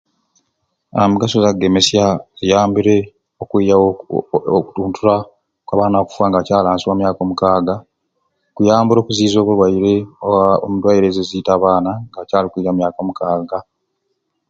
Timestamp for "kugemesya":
3.89-3.89